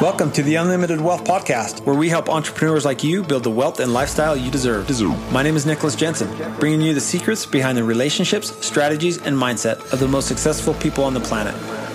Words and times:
Welcome 0.00 0.30
to 0.32 0.44
the 0.44 0.54
Unlimited 0.54 1.00
Wealth 1.00 1.24
Podcast, 1.24 1.84
where 1.84 1.96
we 1.96 2.08
help 2.08 2.28
entrepreneurs 2.28 2.84
like 2.84 3.02
you 3.02 3.24
build 3.24 3.42
the 3.42 3.50
wealth 3.50 3.80
and 3.80 3.92
lifestyle 3.92 4.36
you 4.36 4.48
deserve. 4.48 4.86
deserve. 4.86 5.32
My 5.32 5.42
name 5.42 5.56
is 5.56 5.66
Nicholas 5.66 5.96
Jensen, 5.96 6.30
bringing 6.60 6.80
you 6.80 6.94
the 6.94 7.00
secrets 7.00 7.44
behind 7.44 7.76
the 7.76 7.82
relationships, 7.82 8.64
strategies, 8.64 9.16
and 9.16 9.36
mindset 9.36 9.92
of 9.92 9.98
the 9.98 10.06
most 10.06 10.28
successful 10.28 10.74
people 10.74 11.02
on 11.02 11.14
the 11.14 11.20
planet. 11.20 11.52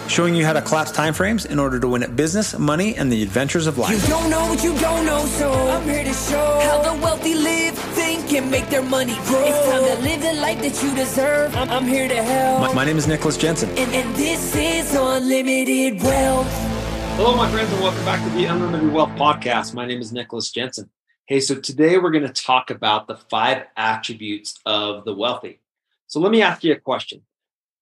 Showing 0.09 0.35
you 0.35 0.43
how 0.43 0.51
to 0.51 0.61
collapse 0.61 0.91
timeframes 0.91 1.45
in 1.45 1.59
order 1.59 1.79
to 1.79 1.87
win 1.87 2.03
at 2.03 2.13
business, 2.13 2.59
money, 2.59 2.93
and 2.97 3.09
the 3.09 3.23
adventures 3.23 3.67
of 3.67 3.77
life. 3.77 4.01
You 4.01 4.09
don't 4.09 4.29
know 4.29 4.47
what 4.47 4.61
you 4.61 4.77
don't 4.79 5.05
know, 5.05 5.25
so 5.25 5.53
I'm 5.53 5.83
here 5.83 6.03
to 6.03 6.13
show 6.13 6.59
how 6.59 6.81
the 6.81 7.01
wealthy 7.01 7.35
live, 7.35 7.73
think, 7.95 8.33
and 8.33 8.51
make 8.51 8.67
their 8.69 8.83
money 8.83 9.15
grow. 9.27 9.45
It's 9.45 9.65
time 9.69 9.81
to 9.81 10.03
live 10.03 10.21
the 10.21 10.33
life 10.41 10.61
that 10.61 10.83
you 10.83 10.93
deserve. 10.93 11.55
I'm, 11.55 11.69
I'm 11.69 11.85
here 11.85 12.09
to 12.09 12.21
help. 12.21 12.59
My, 12.63 12.73
my 12.73 12.83
name 12.83 12.97
is 12.97 13.07
Nicholas 13.07 13.37
Jensen. 13.37 13.69
And, 13.69 13.93
and 13.95 14.13
this 14.17 14.53
is 14.57 14.93
Unlimited 14.93 16.03
Wealth. 16.03 16.72
Hello, 17.15 17.37
my 17.37 17.47
friends, 17.51 17.71
and 17.71 17.79
welcome 17.79 18.03
back 18.05 18.23
to 18.23 18.29
the 18.35 18.45
Unlimited 18.45 18.91
Wealth 18.91 19.11
Podcast. 19.11 19.75
My 19.75 19.85
name 19.85 20.01
is 20.01 20.11
Nicholas 20.11 20.49
Jensen. 20.49 20.89
Hey, 21.27 21.39
so 21.41 21.53
today 21.53 21.99
we're 21.99 22.09
going 22.09 22.25
to 22.25 22.33
talk 22.33 22.71
about 22.71 23.07
the 23.07 23.15
five 23.15 23.67
attributes 23.77 24.59
of 24.65 25.05
the 25.05 25.13
wealthy. 25.13 25.59
So 26.07 26.19
let 26.19 26.31
me 26.31 26.41
ask 26.41 26.63
you 26.63 26.73
a 26.73 26.79
question. 26.79 27.21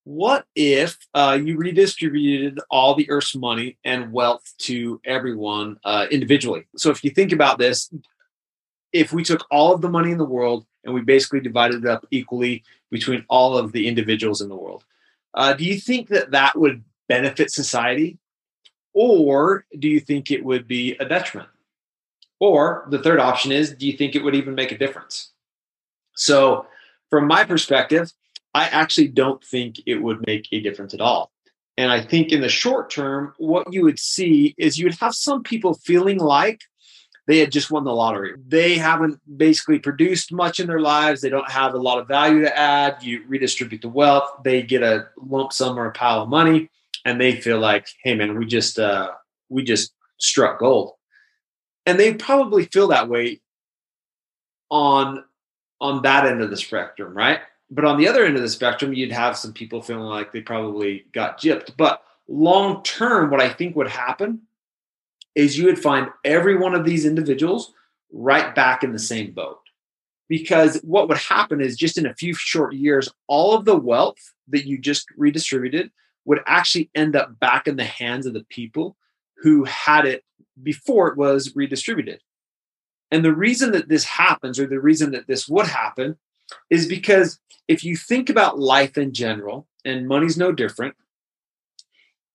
What 0.04 0.46
if 0.54 0.98
uh, 1.14 1.40
you 1.42 1.58
redistributed 1.58 2.60
all 2.70 2.94
the 2.94 3.10
Earth's 3.10 3.34
money 3.34 3.78
and 3.86 4.12
wealth 4.12 4.54
to 4.64 5.00
everyone 5.06 5.80
uh, 5.86 6.08
individually? 6.12 6.68
So 6.76 6.92
if 6.92 7.02
you 7.02 7.12
think 7.12 7.32
about 7.32 7.58
this, 7.58 7.90
if 8.92 9.14
we 9.14 9.24
took 9.24 9.46
all 9.50 9.74
of 9.74 9.80
the 9.80 9.90
money 9.90 10.12
in 10.12 10.18
the 10.18 10.26
world 10.26 10.66
and 10.84 10.94
we 10.94 11.02
basically 11.02 11.40
divided 11.40 11.86
it 11.86 11.90
up 11.90 12.06
equally 12.12 12.66
between 12.92 13.24
all 13.30 13.58
of 13.58 13.72
the 13.72 13.88
individuals 13.88 14.42
in 14.42 14.50
the 14.50 14.58
world, 14.58 14.84
uh, 15.36 15.54
do 15.54 15.64
you 15.64 15.80
think 15.80 16.10
that 16.10 16.32
that 16.32 16.60
would 16.60 16.84
benefit 17.08 17.50
society? 17.50 18.18
Or 18.94 19.66
do 19.78 19.88
you 19.88 20.00
think 20.00 20.32
it 20.32 20.44
would 20.44 20.68
be 20.68 20.96
a 21.00 21.06
detriment? 21.06 21.50
Or 22.40 22.88
the 22.90 23.00
third 23.00 23.20
option 23.20 23.52
is 23.52 23.72
do 23.72 23.86
you 23.88 23.98
think 23.98 24.16
it 24.16 24.24
would 24.24 24.36
even 24.36 24.56
make 24.56 24.72
a 24.72 24.78
difference? 24.78 25.32
So, 26.16 26.66
from 27.10 27.28
my 27.28 27.44
perspective, 27.44 28.12
I 28.54 28.66
actually 28.66 29.10
don't 29.10 29.44
think 29.44 29.80
it 29.86 29.96
would 29.96 30.26
make 30.26 30.48
a 30.52 30.60
difference 30.60 30.94
at 30.94 31.02
all. 31.02 31.32
And 31.78 31.92
I 31.92 32.02
think 32.02 32.32
in 32.32 32.42
the 32.42 32.50
short 32.50 32.90
term, 32.90 33.34
what 33.38 33.72
you 33.72 33.84
would 33.84 34.00
see 34.00 34.54
is 34.58 34.78
you 34.78 34.86
would 34.86 35.00
have 35.00 35.16
some 35.16 35.44
people 35.44 35.74
feeling 35.76 36.18
like 36.18 36.62
they 37.28 37.38
had 37.38 37.52
just 37.52 37.72
won 37.72 37.84
the 37.84 37.94
lottery. 37.94 38.34
They 38.46 38.76
haven't 38.78 39.20
basically 39.38 39.80
produced 39.80 40.34
much 40.34 40.60
in 40.60 40.68
their 40.68 40.80
lives. 40.80 41.22
They 41.22 41.30
don't 41.30 41.50
have 41.50 41.74
a 41.74 41.78
lot 41.78 42.00
of 42.00 42.08
value 42.08 42.42
to 42.42 42.58
add. 42.58 43.02
You 43.02 43.24
redistribute 43.28 43.82
the 43.82 43.90
wealth, 43.90 44.30
they 44.44 44.64
get 44.64 44.84
a 44.84 45.08
lump 45.18 45.54
sum 45.54 45.80
or 45.80 45.86
a 45.86 45.92
pile 45.92 46.24
of 46.24 46.30
money 46.30 46.70
and 47.06 47.20
they 47.20 47.40
feel 47.40 47.60
like, 47.60 47.88
hey 48.04 48.16
man, 48.16 48.38
we 48.38 48.46
just 48.46 48.80
uh, 48.80 49.12
we 49.50 49.64
just 49.64 49.94
struck 50.18 50.60
gold, 50.60 50.94
and 51.86 52.00
they 52.00 52.14
probably 52.14 52.66
feel 52.66 52.88
that 52.90 53.10
way 53.10 53.42
on 54.70 55.24
on 55.80 56.02
that 56.04 56.26
end 56.26 56.42
of 56.42 56.50
the 56.50 56.58
spectrum, 56.58 57.16
right? 57.16 57.40
But 57.70 57.86
on 57.86 57.98
the 57.98 58.08
other 58.08 58.26
end 58.26 58.36
of 58.36 58.42
the 58.42 58.50
spectrum, 58.50 58.94
you'd 58.94 59.12
have 59.12 59.38
some 59.38 59.54
people 59.54 59.82
feeling 59.82 60.04
like 60.04 60.32
they 60.32 60.42
probably 60.42 61.06
got 61.14 61.40
gypped. 61.40 61.72
But 61.78 62.04
long 62.28 62.84
term, 62.84 63.32
what 63.32 63.42
I 63.42 63.50
think 63.50 63.76
would 63.76 63.88
happen 63.88 64.42
is 65.36 65.58
you 65.58 65.66
would 65.66 65.80
find 65.80 66.10
every 66.24 66.58
one 66.58 66.76
of 66.76 66.86
these 66.86 67.06
individuals 67.06 67.74
right 68.12 68.54
back 68.54 68.84
in 68.84 68.92
the 68.92 69.00
same 69.00 69.32
boat. 69.32 69.60
Because 70.28 70.80
what 70.84 71.10
would 71.10 71.18
happen 71.18 71.62
is 71.62 71.76
just 71.76 71.98
in 71.98 72.06
a 72.06 72.16
few 72.16 72.34
short 72.34 72.74
years, 72.74 73.10
all 73.28 73.56
of 73.56 73.66
the 73.66 73.76
wealth 73.76 74.34
that 74.50 74.66
you 74.66 74.78
just 74.78 75.08
redistributed 75.18 75.92
would 76.26 76.40
actually 76.46 76.90
end 76.96 77.16
up 77.16 77.40
back 77.40 77.68
in 77.68 77.76
the 77.76 77.84
hands 77.84 78.26
of 78.26 78.34
the 78.34 78.46
people 78.50 78.96
who 79.38 79.64
had 79.64 80.06
it 80.06 80.24
before 80.62 81.08
it 81.08 81.18
was 81.18 81.56
redistributed. 81.56 82.22
And 83.10 83.26
the 83.26 83.36
reason 83.36 83.72
that 83.72 83.90
this 83.90 84.06
happens, 84.06 84.60
or 84.60 84.68
the 84.68 84.80
reason 84.80 85.12
that 85.12 85.28
this 85.28 85.50
would 85.50 85.68
happen, 85.68 86.18
is 86.70 86.88
because 86.88 87.40
if 87.68 87.84
you 87.84 87.96
think 87.96 88.30
about 88.30 88.60
life 88.60 88.98
in 88.98 89.14
general, 89.14 89.68
and 89.84 90.08
money's 90.08 90.38
no 90.38 90.52
different, 90.52 90.96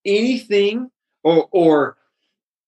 anything, 0.04 0.90
or, 1.22 1.48
or 1.50 1.96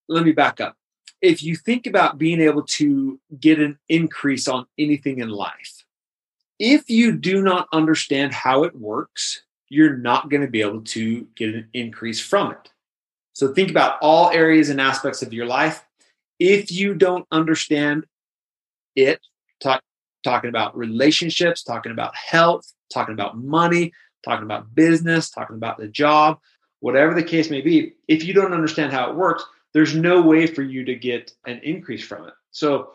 let 0.08 0.24
me 0.24 0.32
back 0.32 0.60
up. 0.60 0.76
If 1.20 1.42
you 1.42 1.56
think 1.56 1.86
about 1.86 2.18
being 2.18 2.40
able 2.40 2.62
to 2.62 3.20
get 3.40 3.58
an 3.58 3.78
increase 3.88 4.46
on 4.46 4.66
anything 4.78 5.18
in 5.18 5.30
life, 5.30 5.84
if 6.58 6.88
you 6.88 7.12
do 7.12 7.42
not 7.42 7.68
understand 7.72 8.32
how 8.34 8.64
it 8.64 8.76
works, 8.76 9.42
you're 9.68 9.96
not 9.96 10.30
going 10.30 10.40
to 10.40 10.48
be 10.48 10.60
able 10.60 10.82
to 10.82 11.26
get 11.36 11.54
an 11.54 11.68
increase 11.74 12.20
from 12.20 12.52
it. 12.52 12.72
So 13.32 13.52
think 13.52 13.70
about 13.70 13.98
all 14.00 14.30
areas 14.30 14.68
and 14.68 14.80
aspects 14.80 15.22
of 15.22 15.32
your 15.32 15.46
life. 15.46 15.84
If 16.38 16.72
you 16.72 16.94
don't 16.94 17.26
understand 17.30 18.06
it, 18.96 19.20
talk, 19.60 19.82
talking 20.24 20.48
about 20.48 20.76
relationships, 20.76 21.62
talking 21.62 21.92
about 21.92 22.14
health, 22.16 22.72
talking 22.92 23.14
about 23.14 23.38
money, 23.38 23.92
talking 24.24 24.44
about 24.44 24.74
business, 24.74 25.30
talking 25.30 25.56
about 25.56 25.78
the 25.78 25.88
job, 25.88 26.38
whatever 26.80 27.14
the 27.14 27.22
case 27.22 27.50
may 27.50 27.60
be, 27.60 27.94
if 28.08 28.24
you 28.24 28.34
don't 28.34 28.52
understand 28.52 28.92
how 28.92 29.10
it 29.10 29.16
works, 29.16 29.44
there's 29.74 29.94
no 29.94 30.22
way 30.22 30.46
for 30.46 30.62
you 30.62 30.84
to 30.84 30.94
get 30.94 31.32
an 31.46 31.60
increase 31.62 32.04
from 32.04 32.26
it. 32.26 32.34
So, 32.50 32.94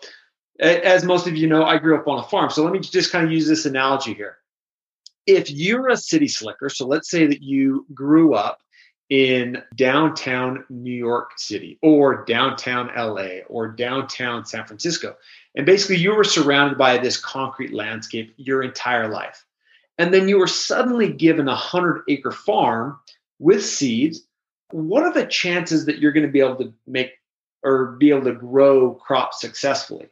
as 0.60 1.04
most 1.04 1.28
of 1.28 1.36
you 1.36 1.48
know, 1.48 1.64
I 1.64 1.78
grew 1.78 1.98
up 1.98 2.08
on 2.08 2.20
a 2.20 2.24
farm. 2.24 2.50
So, 2.50 2.64
let 2.64 2.74
me 2.74 2.80
just 2.80 3.12
kind 3.12 3.26
of 3.26 3.32
use 3.32 3.48
this 3.48 3.66
analogy 3.66 4.14
here 4.14 4.38
if 5.26 5.50
you're 5.50 5.90
a 5.90 5.98
city 5.98 6.28
slicker, 6.28 6.70
so 6.70 6.86
let's 6.86 7.10
say 7.10 7.26
that 7.28 7.42
you 7.42 7.86
grew 7.94 8.34
up 8.34 8.62
in 9.10 9.62
downtown 9.76 10.66
New 10.70 10.94
York 10.94 11.32
City 11.38 11.78
or 11.82 12.26
downtown 12.26 12.90
LA 12.96 13.40
or 13.48 13.68
downtown 13.68 14.46
San 14.46 14.66
Francisco, 14.66 15.16
and 15.56 15.66
basically 15.66 15.98
you 15.98 16.16
were 16.16 16.24
surrounded 16.24 16.78
by 16.78 16.98
this 16.98 17.18
concrete 17.18 17.74
landscape 17.74 18.34
your 18.38 18.64
entire 18.64 19.08
life. 19.10 19.46
And 19.98 20.14
then 20.14 20.28
you 20.28 20.40
were 20.40 20.48
suddenly 20.48 21.12
given 21.12 21.48
a 21.48 21.56
hundred 21.56 22.04
acre 22.10 22.32
farm 22.32 23.00
with 23.40 23.64
seeds. 23.64 24.26
What 24.72 25.04
are 25.04 25.14
the 25.14 25.28
chances 25.28 25.86
that 25.86 26.00
you're 26.00 26.12
going 26.12 26.26
to 26.26 26.32
be 26.32 26.40
able 26.40 26.56
to 26.56 26.74
make 26.88 27.12
or 27.62 27.92
be 27.94 28.10
able 28.10 28.24
to 28.24 28.34
grow 28.34 28.96
crops 28.96 29.40
successfully? 29.40 30.08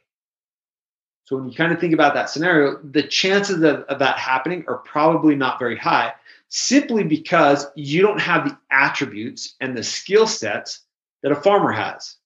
So 1.32 1.38
when 1.38 1.48
you 1.48 1.54
kind 1.54 1.72
of 1.72 1.80
think 1.80 1.94
about 1.94 2.12
that 2.12 2.28
scenario, 2.28 2.78
the 2.84 3.04
chances 3.04 3.62
of, 3.62 3.84
of, 3.84 3.98
that 4.00 4.18
happening 4.18 4.66
are 4.68 4.76
probably 4.76 5.34
not 5.34 5.58
very 5.58 5.78
high, 5.78 6.12
simply 6.50 7.04
because 7.04 7.68
you 7.74 8.02
don't 8.02 8.20
have 8.20 8.44
the 8.44 8.58
attributes 8.70 9.54
and 9.58 9.74
the 9.74 9.82
skill 9.82 10.26
sets 10.26 10.80
that 11.22 11.32
a 11.32 11.36
farmer 11.36 11.72
has. 11.72 12.16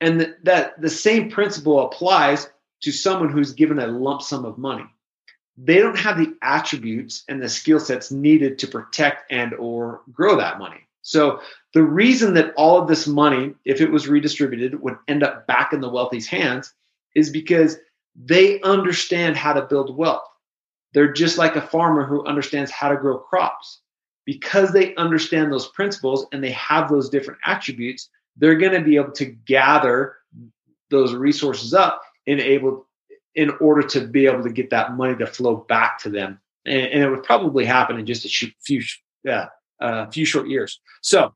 And 0.00 0.20
th- 0.20 0.34
that 0.44 0.80
the 0.80 0.88
same 0.88 1.30
principle 1.30 1.84
applies 1.84 2.48
to 2.84 2.90
someone 2.90 3.28
who's 3.28 3.52
given 3.52 3.78
a 3.78 3.86
lump 3.86 4.22
sum 4.22 4.46
of 4.46 4.56
money. 4.56 4.86
They 5.58 5.80
don't 5.80 5.98
have 5.98 6.16
the 6.16 6.34
attributes 6.40 7.24
and 7.28 7.42
the 7.42 7.50
skill 7.50 7.80
sets 7.80 8.10
needed 8.10 8.58
to 8.60 8.66
protect 8.66 9.30
and 9.30 9.52
or 9.52 10.00
grow 10.10 10.36
that 10.36 10.58
money. 10.58 10.88
So 11.02 11.42
the 11.74 11.82
reason 11.82 12.32
that 12.32 12.54
all 12.56 12.80
of 12.80 12.88
this 12.88 13.06
money, 13.06 13.52
if 13.66 13.82
it 13.82 13.92
was 13.92 14.08
redistributed, 14.08 14.80
would 14.80 14.96
end 15.06 15.22
up 15.22 15.46
back 15.46 15.74
in 15.74 15.82
the 15.82 15.90
wealthy's 15.90 16.28
hands 16.28 16.72
is 17.14 17.28
because 17.28 17.76
they 18.14 18.60
understand 18.62 19.36
how 19.36 19.52
to 19.52 19.62
build 19.62 19.96
wealth. 19.96 20.28
They're 20.94 21.12
just 21.12 21.38
like 21.38 21.56
a 21.56 21.62
farmer 21.62 22.04
who 22.04 22.24
understands 22.26 22.70
how 22.70 22.88
to 22.88 22.96
grow 22.96 23.18
crops. 23.18 23.80
Because 24.24 24.72
they 24.72 24.94
understand 24.94 25.52
those 25.52 25.68
principles 25.68 26.26
and 26.30 26.44
they 26.44 26.52
have 26.52 26.88
those 26.88 27.08
different 27.10 27.40
attributes, 27.44 28.08
they're 28.36 28.56
going 28.56 28.72
to 28.72 28.80
be 28.80 28.96
able 28.96 29.10
to 29.12 29.24
gather 29.24 30.16
those 30.90 31.12
resources 31.12 31.74
up 31.74 32.00
and 32.26 32.38
able 32.40 32.86
in 33.34 33.50
order 33.60 33.82
to 33.88 34.06
be 34.06 34.26
able 34.26 34.42
to 34.42 34.52
get 34.52 34.70
that 34.70 34.94
money 34.94 35.16
to 35.16 35.26
flow 35.26 35.56
back 35.68 35.98
to 35.98 36.10
them. 36.10 36.38
And, 36.66 36.86
and 36.86 37.02
it 37.02 37.10
would 37.10 37.24
probably 37.24 37.64
happen 37.64 37.98
in 37.98 38.06
just 38.06 38.24
a 38.24 38.54
few, 38.60 38.82
yeah, 39.24 39.46
a 39.80 39.84
uh, 39.84 40.10
few 40.10 40.24
short 40.24 40.48
years. 40.48 40.80
So, 41.00 41.34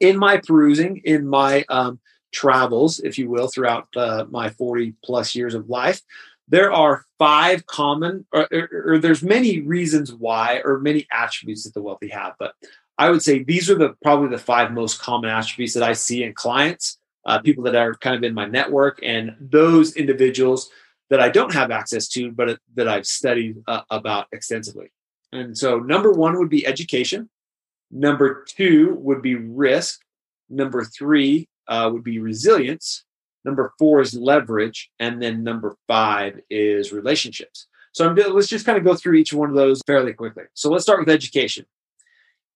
in 0.00 0.16
my 0.16 0.38
perusing, 0.38 1.00
in 1.04 1.28
my 1.28 1.64
um, 1.68 2.00
travels, 2.34 3.00
if 3.00 3.16
you 3.16 3.30
will, 3.30 3.48
throughout 3.48 3.88
uh, 3.96 4.26
my 4.30 4.50
40 4.50 4.94
plus 5.02 5.34
years 5.34 5.54
of 5.54 5.70
life, 5.70 6.02
there 6.48 6.72
are 6.72 7.06
five 7.18 7.64
common, 7.66 8.26
or, 8.32 8.46
or, 8.52 8.68
or, 8.86 8.98
there's 8.98 9.22
many 9.22 9.60
reasons 9.60 10.12
why, 10.12 10.60
or 10.64 10.78
many 10.78 11.06
attributes 11.10 11.64
that 11.64 11.72
the 11.72 11.80
wealthy 11.80 12.08
have. 12.08 12.34
But 12.38 12.54
I 12.98 13.08
would 13.08 13.22
say 13.22 13.42
these 13.42 13.70
are 13.70 13.76
the 13.76 13.94
probably 14.02 14.28
the 14.28 14.38
five 14.38 14.72
most 14.72 15.00
common 15.00 15.30
attributes 15.30 15.72
that 15.74 15.82
I 15.82 15.94
see 15.94 16.22
in 16.22 16.34
clients, 16.34 16.98
uh, 17.24 17.38
people 17.38 17.64
that 17.64 17.74
are 17.74 17.94
kind 17.94 18.14
of 18.14 18.22
in 18.24 18.34
my 18.34 18.44
network, 18.46 19.00
and 19.02 19.34
those 19.40 19.96
individuals 19.96 20.68
that 21.08 21.20
I 21.20 21.30
don't 21.30 21.54
have 21.54 21.70
access 21.70 22.08
to, 22.08 22.30
but 22.30 22.58
that 22.74 22.88
I've 22.88 23.06
studied 23.06 23.56
uh, 23.66 23.82
about 23.90 24.26
extensively. 24.32 24.90
And 25.32 25.56
so, 25.56 25.78
number 25.78 26.12
one 26.12 26.38
would 26.38 26.50
be 26.50 26.66
education. 26.66 27.30
Number 27.90 28.44
two 28.46 28.96
would 29.00 29.22
be 29.22 29.34
risk. 29.34 30.00
Number 30.50 30.84
three 30.84 31.48
uh, 31.68 31.90
would 31.92 32.04
be 32.04 32.18
resilience. 32.18 33.04
Number 33.44 33.72
four 33.78 34.00
is 34.00 34.14
leverage, 34.14 34.90
and 34.98 35.20
then 35.20 35.44
number 35.44 35.76
five 35.86 36.40
is 36.48 36.92
relationships. 36.92 37.66
So 37.92 38.08
I'm, 38.08 38.16
let's 38.16 38.48
just 38.48 38.66
kind 38.66 38.78
of 38.78 38.84
go 38.84 38.94
through 38.94 39.14
each 39.14 39.32
one 39.32 39.50
of 39.50 39.54
those 39.54 39.80
fairly 39.86 40.12
quickly. 40.12 40.44
So 40.54 40.70
let's 40.70 40.84
start 40.84 40.98
with 40.98 41.08
education. 41.08 41.66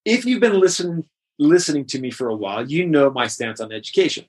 If 0.05 0.25
you've 0.25 0.41
been 0.41 0.59
listening 0.59 1.05
listening 1.39 1.87
to 1.87 2.01
me 2.01 2.11
for 2.11 2.29
a 2.29 2.35
while, 2.35 2.69
you 2.69 2.87
know 2.87 3.11
my 3.11 3.27
stance 3.27 3.61
on 3.61 3.73
education. 3.73 4.25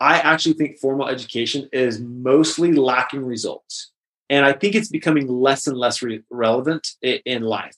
I 0.00 0.18
actually 0.18 0.54
think 0.54 0.78
formal 0.78 1.08
education 1.08 1.68
is 1.72 2.00
mostly 2.00 2.72
lacking 2.72 3.24
results. 3.24 3.90
And 4.30 4.44
I 4.44 4.52
think 4.52 4.74
it's 4.74 4.88
becoming 4.88 5.28
less 5.28 5.66
and 5.66 5.76
less 5.76 6.02
re- 6.02 6.22
relevant 6.30 6.88
in 7.02 7.42
life. 7.42 7.76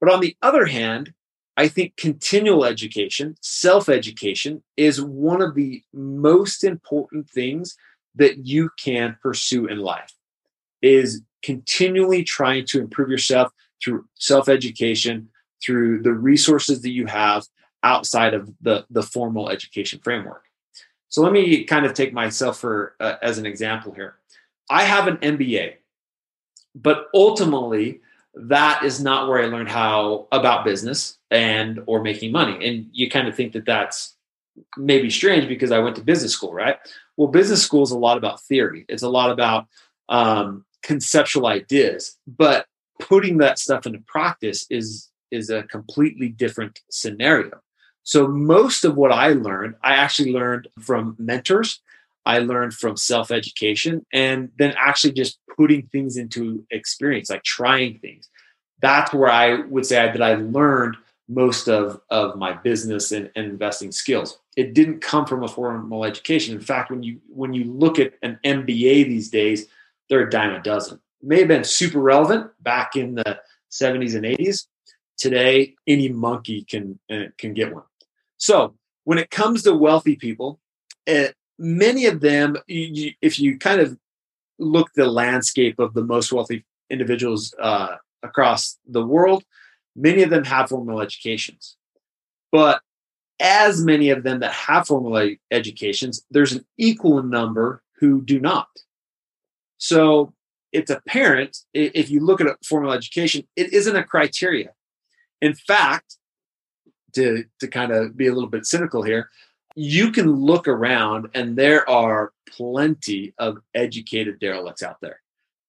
But 0.00 0.12
on 0.12 0.20
the 0.20 0.36
other 0.42 0.66
hand, 0.66 1.12
I 1.56 1.68
think 1.68 1.96
continual 1.96 2.64
education, 2.64 3.36
self 3.40 3.88
education, 3.88 4.62
is 4.76 5.00
one 5.00 5.40
of 5.40 5.54
the 5.54 5.82
most 5.92 6.64
important 6.64 7.28
things 7.30 7.76
that 8.14 8.46
you 8.46 8.70
can 8.78 9.16
pursue 9.22 9.66
in 9.66 9.78
life. 9.78 10.12
Is 10.82 11.22
continually 11.42 12.22
trying 12.22 12.66
to 12.66 12.80
improve 12.80 13.08
yourself 13.08 13.52
through 13.82 14.06
self 14.14 14.48
education, 14.48 15.28
through 15.64 16.02
the 16.02 16.12
resources 16.12 16.82
that 16.82 16.90
you 16.90 17.06
have 17.06 17.44
outside 17.82 18.34
of 18.34 18.52
the, 18.60 18.84
the 18.90 19.02
formal 19.02 19.48
education 19.48 20.00
framework. 20.02 20.42
So 21.08 21.22
let 21.22 21.32
me 21.32 21.64
kind 21.64 21.86
of 21.86 21.94
take 21.94 22.12
myself 22.12 22.58
for 22.58 22.94
uh, 23.00 23.14
as 23.22 23.38
an 23.38 23.46
example 23.46 23.92
here. 23.92 24.16
I 24.68 24.82
have 24.82 25.06
an 25.06 25.18
MBA, 25.18 25.74
but 26.74 27.06
ultimately 27.14 28.00
that 28.36 28.84
is 28.84 29.00
not 29.02 29.28
where 29.28 29.42
I 29.42 29.46
learned 29.46 29.68
how 29.68 30.28
about 30.30 30.64
business 30.64 31.18
and 31.30 31.80
or 31.86 32.02
making 32.02 32.32
money. 32.32 32.66
And 32.66 32.86
you 32.92 33.08
kind 33.08 33.26
of 33.26 33.34
think 33.34 33.52
that 33.54 33.64
that's 33.64 34.14
maybe 34.76 35.10
strange 35.10 35.48
because 35.48 35.72
I 35.72 35.78
went 35.78 35.96
to 35.96 36.02
business 36.02 36.32
school, 36.32 36.52
right? 36.52 36.76
Well, 37.16 37.28
business 37.28 37.62
school 37.62 37.82
is 37.82 37.90
a 37.90 37.98
lot 37.98 38.18
about 38.18 38.42
theory. 38.42 38.84
It's 38.88 39.02
a 39.02 39.08
lot 39.08 39.30
about 39.30 39.66
um, 40.08 40.64
conceptual 40.82 41.46
ideas, 41.46 42.16
but 42.26 42.66
putting 43.00 43.38
that 43.38 43.58
stuff 43.58 43.86
into 43.86 44.00
practice 44.06 44.66
is 44.70 45.10
is 45.32 45.50
a 45.50 45.64
completely 45.64 46.28
different 46.28 46.80
scenario. 46.90 47.50
So 48.04 48.28
most 48.28 48.84
of 48.84 48.96
what 48.96 49.10
I 49.10 49.30
learned, 49.30 49.74
I 49.82 49.94
actually 49.94 50.32
learned 50.32 50.68
from 50.78 51.16
mentors. 51.18 51.80
I 52.26 52.40
learned 52.40 52.74
from 52.74 52.96
self 52.96 53.30
education 53.30 54.04
and 54.12 54.50
then 54.58 54.74
actually 54.76 55.12
just 55.12 55.38
putting 55.56 55.86
things 55.86 56.16
into 56.16 56.66
experience, 56.70 57.30
like 57.30 57.44
trying 57.44 57.98
things. 57.98 58.28
That's 58.82 59.12
where 59.14 59.30
I 59.30 59.60
would 59.62 59.86
say 59.86 59.96
that 59.96 60.20
I 60.20 60.34
learned 60.34 60.96
most 61.28 61.68
of, 61.68 62.00
of 62.10 62.36
my 62.36 62.52
business 62.52 63.10
and, 63.12 63.30
and 63.34 63.46
investing 63.46 63.90
skills. 63.90 64.38
It 64.56 64.74
didn't 64.74 65.00
come 65.00 65.26
from 65.26 65.42
a 65.42 65.48
formal 65.48 66.04
education. 66.04 66.54
In 66.54 66.60
fact, 66.60 66.90
when 66.90 67.02
you 67.02 67.20
when 67.28 67.54
you 67.54 67.64
look 67.64 67.98
at 67.98 68.14
an 68.22 68.38
MBA 68.44 69.06
these 69.06 69.30
days, 69.30 69.66
they're 70.08 70.26
a 70.26 70.30
dime 70.30 70.54
a 70.54 70.62
dozen. 70.62 71.00
It 71.22 71.28
may 71.28 71.38
have 71.40 71.48
been 71.48 71.64
super 71.64 72.00
relevant 72.00 72.50
back 72.62 72.96
in 72.96 73.14
the 73.14 73.40
70s 73.70 74.14
and 74.14 74.24
80s. 74.24 74.66
Today, 75.18 75.74
any 75.86 76.08
monkey 76.08 76.64
can 76.64 76.98
uh, 77.10 77.30
can 77.38 77.54
get 77.54 77.74
one. 77.74 77.84
So 78.36 78.74
when 79.04 79.18
it 79.18 79.30
comes 79.30 79.62
to 79.62 79.74
wealthy 79.74 80.16
people, 80.16 80.60
uh, 81.08 81.28
many 81.58 82.06
of 82.06 82.20
them, 82.20 82.56
you, 82.66 83.12
if 83.20 83.38
you 83.38 83.58
kind 83.58 83.80
of 83.80 83.96
look 84.58 84.92
the 84.94 85.06
landscape 85.06 85.78
of 85.78 85.94
the 85.94 86.04
most 86.04 86.32
wealthy 86.32 86.64
individuals 86.90 87.54
uh, 87.60 87.96
across 88.22 88.78
the 88.86 89.04
world, 89.04 89.44
many 89.94 90.22
of 90.22 90.30
them 90.30 90.44
have 90.44 90.68
formal 90.68 91.00
educations. 91.00 91.76
But 92.52 92.80
as 93.40 93.84
many 93.84 94.10
of 94.10 94.22
them 94.22 94.40
that 94.40 94.52
have 94.52 94.86
formal 94.86 95.34
educations, 95.50 96.22
there's 96.30 96.52
an 96.52 96.64
equal 96.78 97.22
number 97.22 97.82
who 97.98 98.22
do 98.22 98.40
not. 98.40 98.68
So 99.78 100.32
it's 100.72 100.90
apparent 100.90 101.58
if 101.74 102.10
you 102.10 102.20
look 102.20 102.40
at 102.40 102.46
a 102.46 102.56
formal 102.64 102.92
education, 102.92 103.46
it 103.56 103.72
isn't 103.72 103.96
a 103.96 104.04
criteria. 104.04 104.70
In 105.40 105.54
fact, 105.54 106.16
to 107.14 107.44
to 107.60 107.68
kind 107.68 107.92
of 107.92 108.16
be 108.16 108.26
a 108.26 108.32
little 108.32 108.48
bit 108.48 108.66
cynical 108.66 109.02
here, 109.02 109.30
you 109.76 110.10
can 110.10 110.32
look 110.32 110.66
around 110.66 111.28
and 111.34 111.54
there 111.54 111.88
are 111.88 112.32
plenty 112.48 113.34
of 113.38 113.58
educated 113.74 114.38
derelicts 114.38 114.82
out 114.82 114.96
there. 115.02 115.20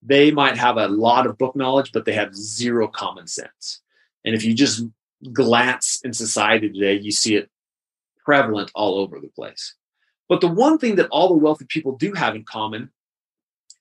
They 0.02 0.32
might 0.32 0.58
have 0.58 0.78
a 0.78 0.88
lot 0.88 1.28
of 1.28 1.38
book 1.38 1.58
knowledge, 1.58 1.92
but 1.92 2.06
they 2.06 2.14
have 2.14 2.34
zero 2.34 2.88
common 2.88 3.28
sense. 3.28 3.82
And 4.24 4.34
if 4.34 4.46
you 4.46 4.54
just 4.54 4.86
glance 5.34 6.00
in 6.06 6.14
society 6.14 6.70
today, 6.70 6.98
you 6.98 7.12
see 7.12 7.36
it 7.36 7.50
prevalent 8.24 8.72
all 8.74 8.98
over 8.98 9.20
the 9.20 9.28
place. 9.28 9.76
But 10.30 10.40
the 10.40 10.48
one 10.48 10.78
thing 10.78 10.96
that 10.96 11.10
all 11.10 11.28
the 11.28 11.36
wealthy 11.36 11.66
people 11.66 11.98
do 11.98 12.14
have 12.14 12.36
in 12.36 12.46
common 12.46 12.92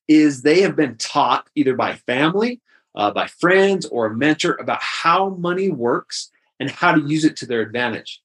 is 0.08 0.42
they 0.42 0.62
have 0.62 0.74
been 0.74 0.96
taught 0.96 1.48
either 1.54 1.76
by 1.76 1.94
family, 1.94 2.60
uh, 2.96 3.12
by 3.12 3.28
friends, 3.28 3.86
or 3.86 4.06
a 4.06 4.14
mentor 4.14 4.56
about 4.60 4.82
how 4.82 5.30
money 5.30 5.70
works 5.70 6.30
and 6.58 6.68
how 6.70 6.92
to 6.92 7.02
use 7.02 7.24
it 7.24 7.36
to 7.36 7.46
their 7.46 7.60
advantage. 7.60 8.22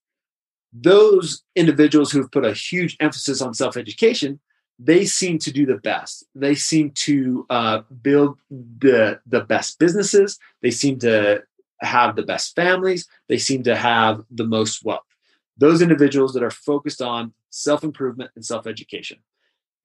Those 0.73 1.44
individuals 1.56 2.12
who've 2.12 2.31
put 2.31 2.45
a 2.45 2.53
huge 2.53 2.95
emphasis 3.00 3.41
on 3.41 3.53
self 3.53 3.75
education, 3.75 4.39
they 4.79 5.06
seem 5.06 5.38
to 5.39 5.51
do 5.51 5.65
the 5.65 5.77
best. 5.77 6.25
They 6.33 6.56
seem 6.56 6.91
to 6.91 7.45
uh, 7.50 7.81
build 8.01 8.39
the 8.50 9.19
the 9.25 9.41
best 9.41 9.79
businesses. 9.79 10.39
They 10.62 10.71
seem 10.71 11.00
to 11.00 11.44
have 11.81 12.15
the 12.15 12.23
best 12.23 12.56
families. 12.56 13.07
They 13.27 13.38
seem 13.38 13.63
to 13.63 13.75
have 13.75 14.23
the 14.29 14.45
most 14.45 14.85
wealth. 14.85 15.01
Those 15.57 15.81
individuals 15.81 16.33
that 16.33 16.44
are 16.44 16.51
focused 16.51 17.01
on 17.01 17.33
self 17.50 17.83
improvement 17.83 18.31
and 18.35 18.45
self 18.45 18.65
education. 18.65 19.19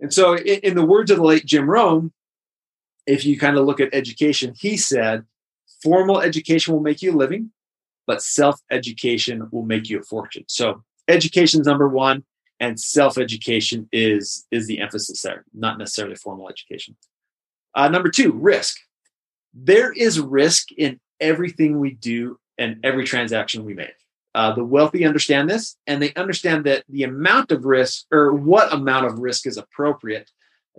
And 0.01 0.13
so, 0.13 0.37
in, 0.37 0.61
in, 0.61 0.75
the 0.75 0.85
words 0.85 1.11
of 1.11 1.19
the 1.19 1.25
late 1.25 1.47
Jim 1.47 1.69
Rohn, 1.69 2.13
if 3.07 3.25
you 3.25 3.39
kind 3.39 3.57
of 3.57 3.67
look 3.67 3.81
at 3.81 3.95
education, 3.95 4.55
he 4.57 4.77
said, 4.77 5.25
formal 5.83 6.21
education 6.21 6.75
will 6.75 6.83
make 6.83 7.03
you 7.03 7.13
a 7.13 7.17
living, 7.17 7.51
but 8.07 8.23
self 8.23 8.61
education 8.71 9.49
will 9.51 9.65
make 9.65 9.89
you 9.89 10.01
a 10.01 10.03
fortune. 10.03 10.45
So 10.49 10.83
education 11.09 11.61
is 11.61 11.67
number 11.67 11.89
one, 11.89 12.25
and 12.61 12.79
self 12.79 13.19
education 13.19 13.89
is 13.93 14.47
is 14.51 14.67
the 14.67 14.81
emphasis 14.81 15.23
there, 15.23 15.45
not 15.55 15.79
necessarily 15.79 16.17
formal 16.17 16.49
education. 16.49 16.97
Uh, 17.75 17.89
number 17.89 18.09
two, 18.09 18.33
risk. 18.33 18.79
There 19.53 19.93
is 19.93 20.21
risk 20.21 20.73
in 20.73 21.01
everything 21.21 21.79
we 21.79 21.93
do 21.93 22.39
and 22.59 22.79
every 22.85 23.05
transaction 23.05 23.65
we 23.65 23.75
make. 23.75 23.95
Uh, 24.35 24.55
the 24.55 24.65
wealthy 24.65 25.07
understand 25.07 25.49
this, 25.49 25.77
and 25.87 26.01
they 26.01 26.13
understand 26.15 26.65
that 26.65 26.85
the 26.91 27.05
amount 27.05 27.51
of 27.53 27.65
risk 27.65 28.05
or 28.13 28.35
what 28.35 28.73
amount 28.73 29.07
of 29.07 29.19
risk 29.19 29.47
is 29.47 29.57
appropriate 29.57 30.31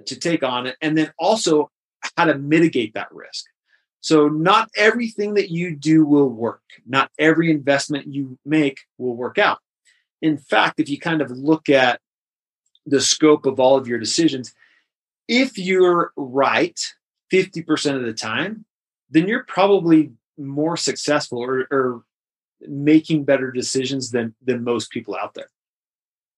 to 0.05 0.19
take 0.19 0.43
on 0.43 0.67
it, 0.67 0.75
and 0.81 0.95
then 0.95 1.11
also 1.17 1.71
how 2.15 2.25
to 2.25 2.37
mitigate 2.37 2.93
that 2.93 3.11
risk. 3.11 3.45
So, 4.01 4.27
not 4.27 4.69
everything 4.75 5.33
that 5.33 5.49
you 5.49 5.75
do 5.75 6.05
will 6.05 6.29
work. 6.29 6.61
Not 6.85 7.11
every 7.17 7.51
investment 7.51 8.07
you 8.07 8.37
make 8.45 8.79
will 8.97 9.15
work 9.15 9.37
out. 9.37 9.59
In 10.21 10.37
fact, 10.37 10.79
if 10.79 10.89
you 10.89 10.99
kind 10.99 11.21
of 11.21 11.31
look 11.31 11.69
at 11.69 11.99
the 12.85 13.01
scope 13.01 13.45
of 13.45 13.59
all 13.59 13.75
of 13.75 13.87
your 13.87 13.99
decisions, 13.99 14.53
if 15.27 15.57
you're 15.57 16.13
right 16.15 16.79
50% 17.31 17.95
of 17.95 18.03
the 18.03 18.13
time, 18.13 18.65
then 19.09 19.27
you're 19.27 19.43
probably 19.43 20.11
more 20.37 20.77
successful 20.77 21.39
or, 21.39 21.67
or 21.71 22.03
making 22.61 23.25
better 23.25 23.51
decisions 23.51 24.11
than, 24.11 24.33
than 24.43 24.63
most 24.63 24.89
people 24.89 25.15
out 25.15 25.33
there. 25.33 25.49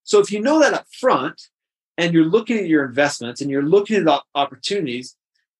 So, 0.04 0.20
if 0.20 0.32
you 0.32 0.42
know 0.42 0.60
that 0.60 0.74
up 0.74 0.88
front 0.92 1.42
and 1.98 2.14
you're 2.14 2.26
looking 2.26 2.58
at 2.58 2.68
your 2.68 2.86
investments 2.86 3.42
and 3.42 3.52
you're 3.52 3.62
looking 3.62 4.08
at 4.08 4.22
opportunities, 4.34 5.16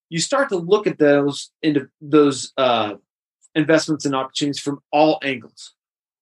you 0.10 0.20
start 0.20 0.50
to 0.50 0.58
look 0.58 0.88
at 0.88 0.98
those 0.98 1.52
into 1.62 1.88
those 2.02 2.52
uh, 2.58 2.96
investments 3.56 4.06
and 4.06 4.16
opportunities 4.16 4.60
from 4.60 4.82
all 4.92 5.20
angles 5.24 5.74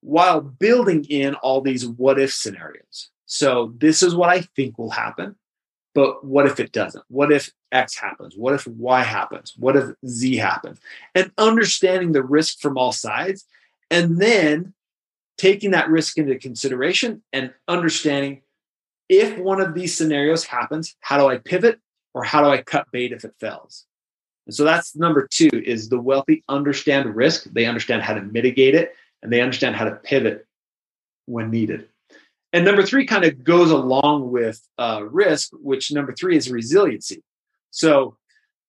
while 0.01 0.41
building 0.41 1.05
in 1.05 1.35
all 1.35 1.61
these 1.61 1.87
what 1.87 2.19
if 2.19 2.33
scenarios. 2.33 3.09
So 3.25 3.73
this 3.77 4.01
is 4.03 4.15
what 4.15 4.29
I 4.29 4.41
think 4.55 4.77
will 4.77 4.91
happen, 4.91 5.35
but 5.93 6.23
what 6.23 6.45
if 6.45 6.59
it 6.59 6.71
doesn't? 6.71 7.03
What 7.09 7.31
if 7.31 7.51
X 7.71 7.97
happens? 7.97 8.35
What 8.37 8.53
if 8.53 8.67
Y 8.67 9.01
happens? 9.01 9.53
What 9.57 9.75
if 9.75 9.89
Z 10.05 10.37
happens? 10.37 10.79
And 11.15 11.31
understanding 11.37 12.11
the 12.11 12.23
risk 12.23 12.59
from 12.59 12.77
all 12.77 12.91
sides 12.91 13.45
and 13.89 14.19
then 14.21 14.73
taking 15.37 15.71
that 15.71 15.89
risk 15.89 16.17
into 16.17 16.37
consideration 16.37 17.21
and 17.33 17.53
understanding 17.67 18.41
if 19.09 19.37
one 19.37 19.61
of 19.61 19.73
these 19.73 19.97
scenarios 19.97 20.45
happens, 20.45 20.95
how 20.99 21.17
do 21.17 21.27
I 21.27 21.37
pivot? 21.37 21.79
Or 22.17 22.23
how 22.23 22.41
do 22.41 22.49
I 22.49 22.63
cut 22.63 22.87
bait 22.91 23.11
if 23.11 23.23
it 23.23 23.35
fails? 23.39 23.85
And 24.47 24.55
so 24.55 24.63
that's 24.63 24.95
number 24.95 25.27
two 25.29 25.49
is 25.53 25.87
the 25.87 25.99
wealthy 25.99 26.43
understand 26.49 27.15
risk. 27.15 27.43
They 27.51 27.67
understand 27.67 28.01
how 28.01 28.15
to 28.15 28.21
mitigate 28.21 28.73
it 28.73 28.95
and 29.21 29.31
they 29.31 29.41
understand 29.41 29.75
how 29.75 29.85
to 29.85 29.91
pivot 29.91 30.47
when 31.27 31.51
needed. 31.51 31.89
And 32.53 32.65
number 32.65 32.81
three 32.81 33.05
kind 33.05 33.23
of 33.23 33.43
goes 33.43 33.69
along 33.69 34.31
with 34.31 34.59
uh, 34.79 35.03
risk, 35.03 35.51
which 35.53 35.91
number 35.91 36.11
three 36.13 36.35
is 36.35 36.49
resiliency. 36.49 37.21
So 37.69 38.17